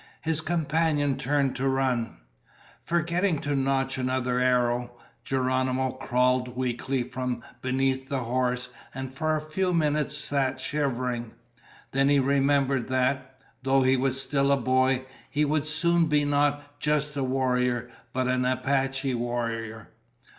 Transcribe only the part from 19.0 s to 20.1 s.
warrior.